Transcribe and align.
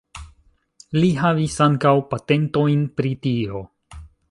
Li 0.97 1.09
havis 1.19 1.57
ankaŭ 1.67 1.93
patentojn 2.15 2.83
pri 3.01 3.15
tio. 3.27 3.65